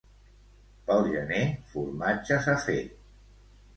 Pel 0.87 1.05
gener, 1.11 1.43
formatges 1.75 2.49
a 2.55 2.57
fer. 2.65 2.79